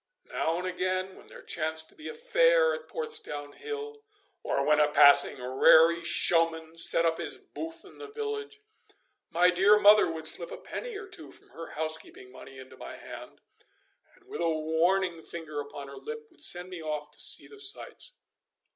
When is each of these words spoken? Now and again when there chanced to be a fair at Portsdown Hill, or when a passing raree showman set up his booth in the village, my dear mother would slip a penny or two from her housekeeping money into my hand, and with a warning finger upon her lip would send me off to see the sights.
Now 0.25 0.57
and 0.57 0.65
again 0.65 1.15
when 1.15 1.27
there 1.27 1.43
chanced 1.43 1.87
to 1.89 1.95
be 1.95 2.09
a 2.09 2.15
fair 2.15 2.73
at 2.73 2.87
Portsdown 2.87 3.51
Hill, 3.53 4.01
or 4.41 4.63
when 4.65 4.79
a 4.79 4.89
passing 4.91 5.37
raree 5.37 6.03
showman 6.03 6.75
set 6.75 7.05
up 7.05 7.19
his 7.19 7.37
booth 7.37 7.85
in 7.85 7.99
the 7.99 8.07
village, 8.09 8.61
my 9.29 9.51
dear 9.51 9.79
mother 9.79 10.11
would 10.11 10.25
slip 10.25 10.49
a 10.49 10.57
penny 10.57 10.97
or 10.97 11.07
two 11.07 11.31
from 11.31 11.49
her 11.49 11.73
housekeeping 11.73 12.31
money 12.31 12.57
into 12.57 12.77
my 12.77 12.97
hand, 12.97 13.41
and 14.15 14.25
with 14.27 14.41
a 14.41 14.49
warning 14.49 15.21
finger 15.21 15.59
upon 15.59 15.87
her 15.87 15.97
lip 15.97 16.29
would 16.31 16.41
send 16.41 16.69
me 16.71 16.81
off 16.81 17.11
to 17.11 17.19
see 17.19 17.45
the 17.47 17.59
sights. 17.59 18.13